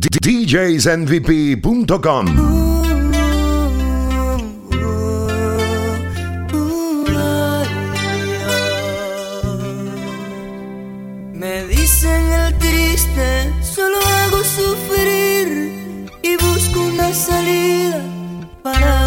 DJsNVP.com 0.00 1.58
Me 11.34 11.64
dicen 11.66 12.32
el 12.32 12.56
triste, 12.58 13.52
solo 13.60 13.98
hago 13.98 14.38
sufrir 14.44 16.06
y 16.22 16.36
busco 16.36 16.80
una 16.80 17.12
salida 17.12 18.00
para 18.62 18.97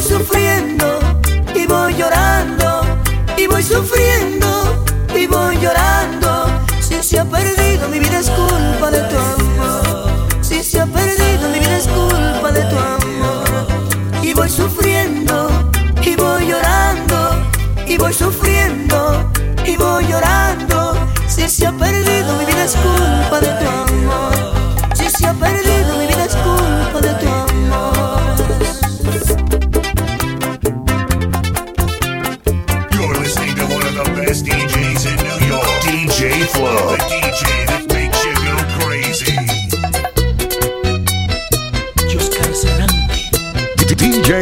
voy 0.00 0.08
sufriendo 0.08 0.98
y 1.54 1.66
voy 1.66 1.94
llorando 1.94 2.80
y 3.36 3.46
voy 3.46 3.62
sufriendo. 3.62 4.09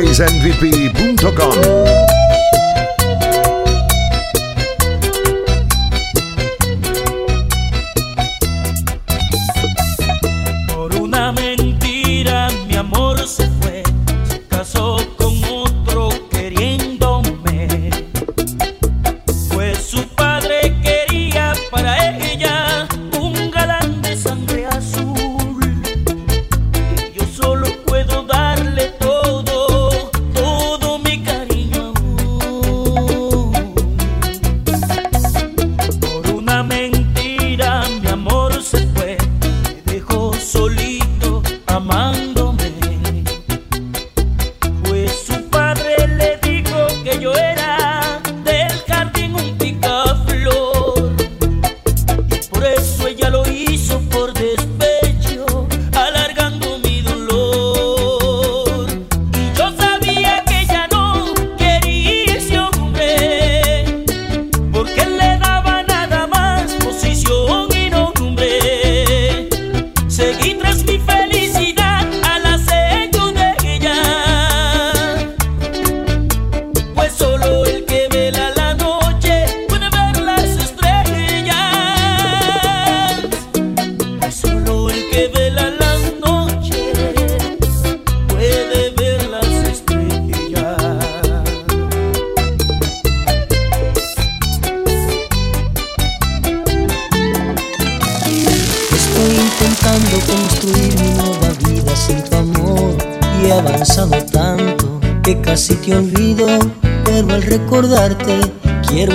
DJsNVP.com 0.09 2.08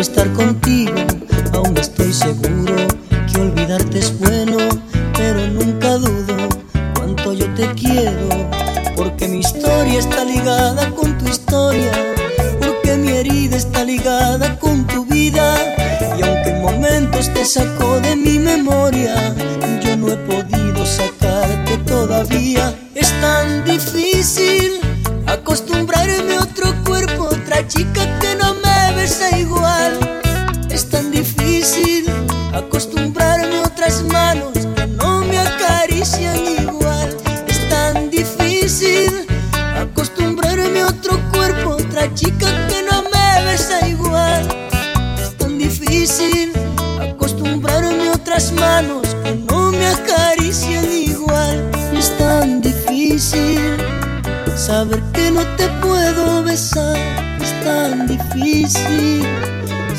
estar 0.03 0.29
contigo, 0.33 0.95
aún 1.53 1.77
estoy 1.77 2.11
seguro 2.11 2.75
que 3.31 3.39
olvidarte 3.39 3.99
es 3.99 4.19
bueno, 4.19 4.57
pero 5.15 5.47
nunca 5.47 5.93
dudo 5.95 6.49
cuánto 6.93 7.31
yo 7.31 7.47
te 7.53 7.67
quiero, 7.71 8.27
porque 8.97 9.29
mi 9.29 9.39
historia 9.39 9.99
está 9.99 10.25
ligada 10.25 10.89
con 10.89 11.17
tu 11.17 11.29
historia, 11.29 11.93
porque 12.59 12.97
mi 12.97 13.13
herida 13.13 13.55
está 13.55 13.85
ligada 13.85 14.59
con 14.59 14.85
tu 14.87 15.05
vida, 15.05 15.73
y 16.19 16.21
aunque 16.21 16.49
en 16.49 16.61
momentos 16.61 17.33
te 17.33 17.45
sacó 17.45 18.01
de 18.01 18.17
mi 18.17 18.39
memoria, 18.39 19.33
yo 19.81 19.95
no 19.95 20.09
he 20.11 20.17
podido 20.17 20.85
sacarte 20.85 21.77
todavía. 21.85 22.82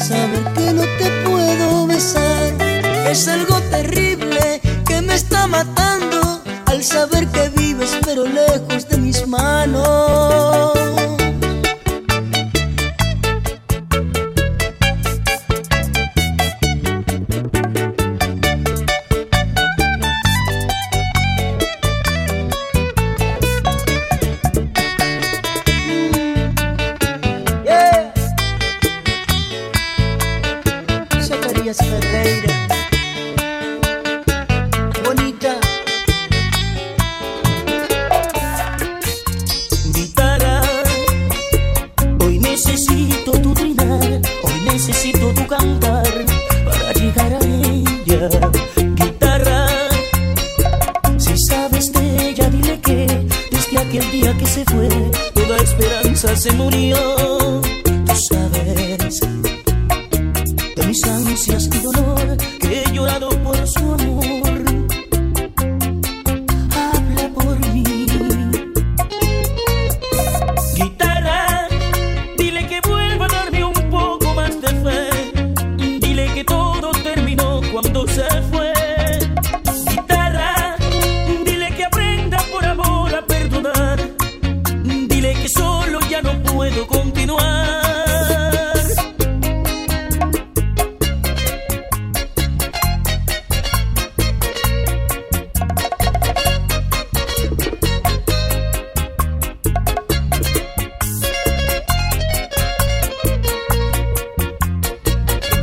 saber 0.05 0.45
que 0.53 0.73
no 0.73 0.83
te 0.99 1.11
puedo 1.25 1.87
besar. 1.87 2.53
Es 3.11 3.27
algo 3.27 3.59
terrible 3.71 4.61
que 4.87 5.01
me 5.01 5.15
está 5.15 5.47
matando 5.47 6.43
al 6.67 6.85
saber 6.85 7.27
que 7.29 7.49
vives 7.57 7.97
pero 8.05 8.27
lejos 8.27 8.87
de 8.89 8.99
mis 8.99 9.27
manos. 9.27 11.14
puedo 86.55 86.87
continuar. 86.87 87.35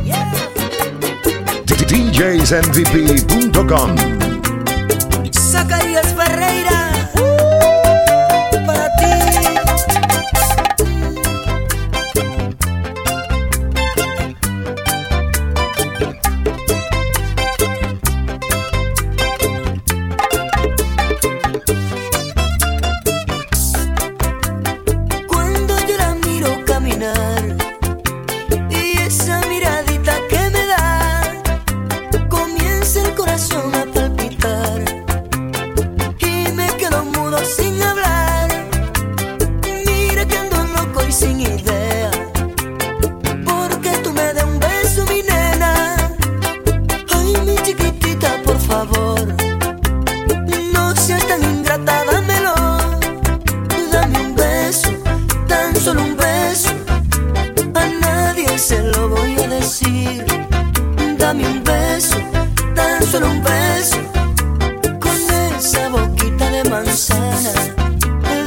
Yeah. 0.04 0.30
DJsMVP.com 1.66 2.82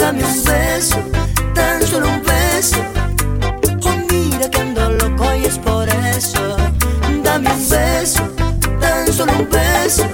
dame 0.06 0.24
un 0.24 0.44
beso, 0.44 0.98
tan 1.56 1.81
solo 1.81 2.07
un 2.10 2.22
beso. 2.22 2.78
Oh, 3.86 3.96
mira 4.12 4.48
que 4.52 4.60
ando 4.60 4.92
loco 4.92 5.34
y 5.34 5.46
es 5.46 5.57
por 5.57 5.90
eso. 5.90 6.57
Dame 7.24 7.50
un 7.52 7.69
beso, 7.69 8.22
tan 8.80 9.12
solo 9.12 9.31
un 9.40 9.50
beso. 9.50 10.06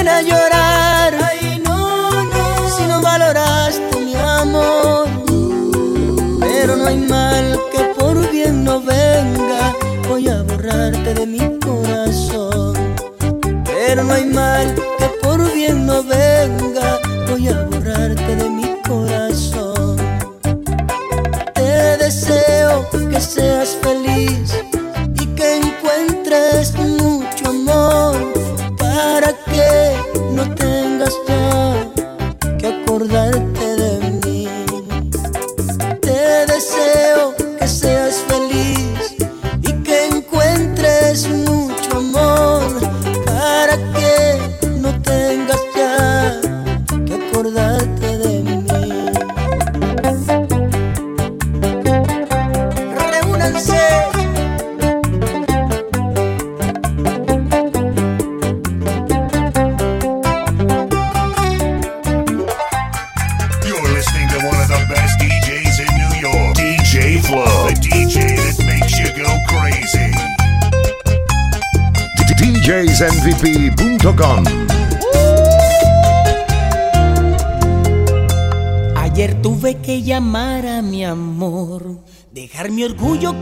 pena 0.00 0.22
llorar. 0.22 1.14
Ay, 1.30 1.62
no, 1.64 2.24
no. 2.24 2.70
Si 2.76 2.84
no 2.86 3.00
valoraste 3.02 3.96
mi 4.06 4.14
amor. 4.14 5.08
Pero 6.40 6.76
no 6.76 6.86
hay 6.86 6.96
mal 6.96 7.58
que 7.72 7.80
por 7.98 8.30
bien 8.30 8.64
no 8.64 8.80
venga. 8.80 9.74
Voy 10.08 10.28
a 10.28 10.42
borrarte 10.42 11.14
de 11.14 11.26
mi 11.26 11.49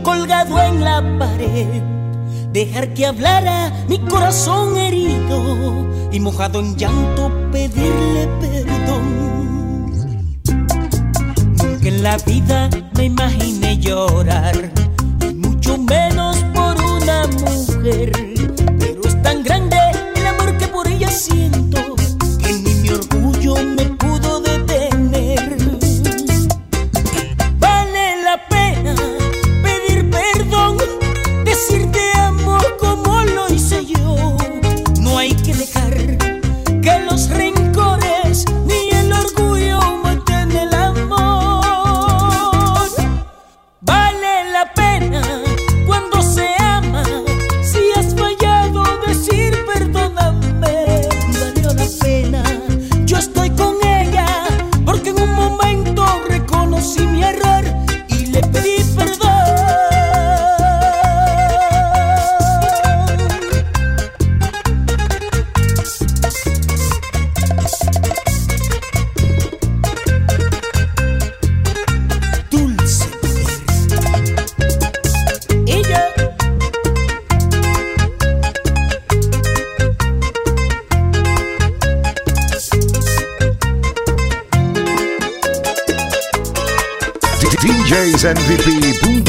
colgado 0.03 0.61
en 0.61 0.83
la 0.83 1.01
pared, 1.17 1.81
dejar 2.51 2.93
que 2.93 3.05
hablara 3.05 3.71
mi 3.87 3.99
corazón 3.99 4.77
herido 4.77 5.87
y 6.11 6.19
mojado 6.19 6.59
en 6.59 6.75
llanto 6.75 7.31
pedirle 7.51 8.27
perdón. 8.39 9.91
Nunca 11.57 11.87
en 11.87 12.03
la 12.03 12.17
vida 12.17 12.69
me 12.95 13.05
imaginé 13.05 13.77
llorar, 13.77 14.71
y 15.21 15.33
mucho 15.33 15.77
menos 15.77 16.37
por 16.53 16.75
una 16.81 17.27
mujer 17.27 18.28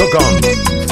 Look 0.00 0.14
on. 0.14 0.89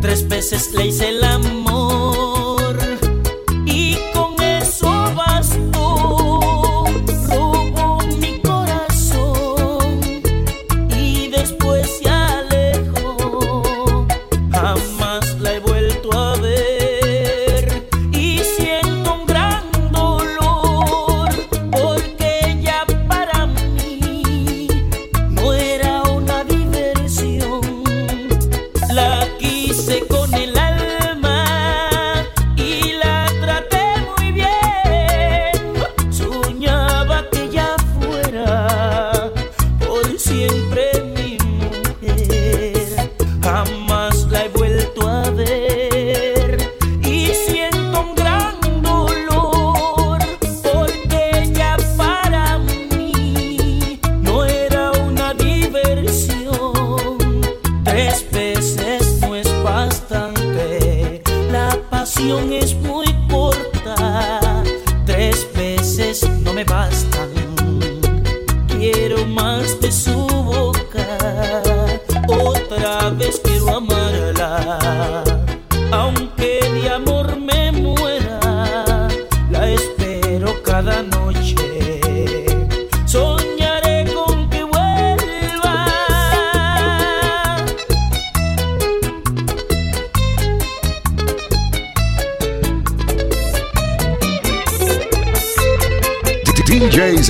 Tres 0.00 0.28
veces 0.28 0.72
le 0.74 0.86
hice 0.86 1.08
el 1.08 1.24
amor. 1.24 1.57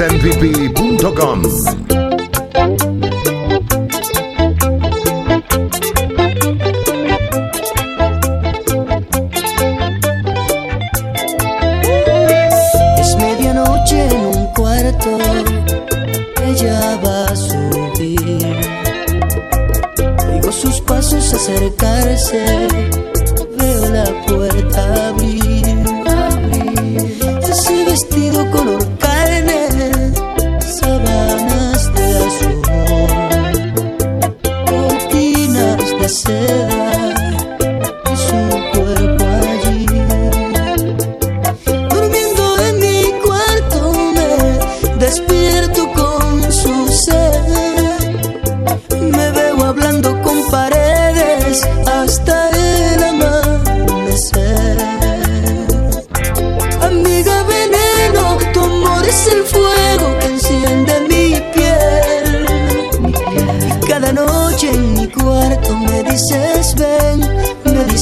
MVP.com. 0.01 1.88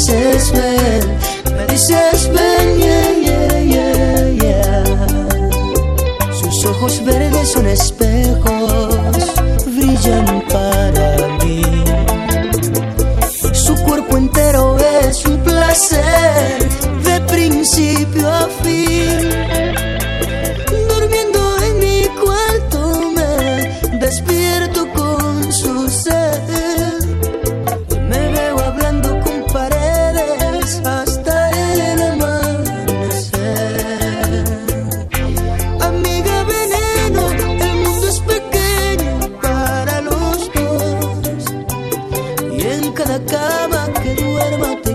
dices 0.06 0.52
ven, 0.52 1.56
me 1.56 1.66
dices. 1.66 2.45
cerca 42.96 43.04
la 43.12 43.24
cama 43.26 43.92
que 43.92 44.14
duerma 44.14 44.85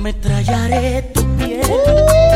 metrallaré 0.00 1.02
tu 1.12 1.22
piel. 1.36 1.60
¡Uh! 1.68 2.29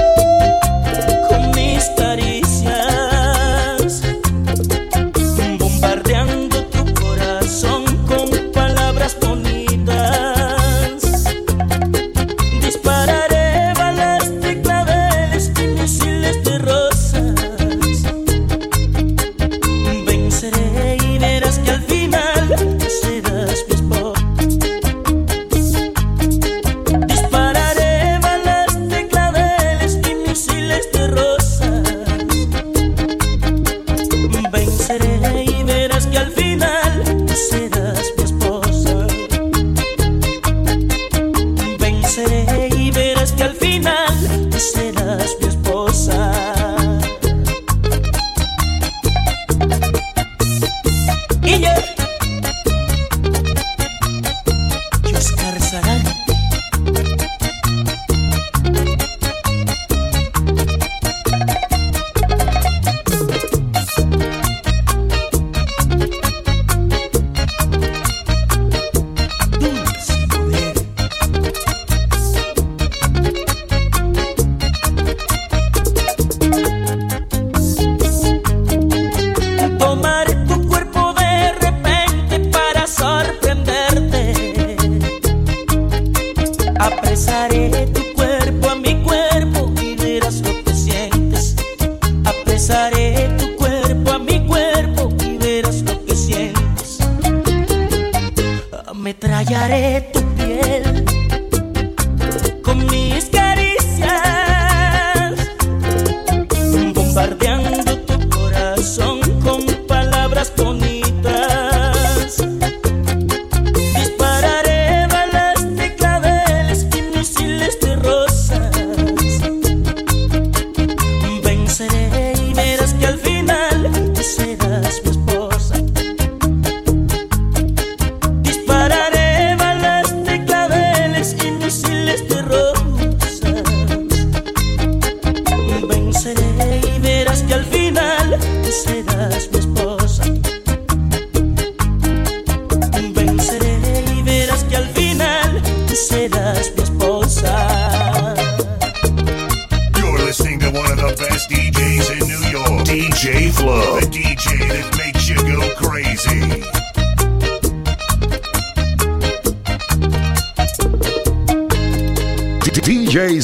Ametrallaré 99.75 100.13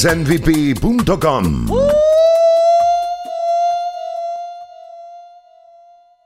DJsNVP.com. 0.01 1.90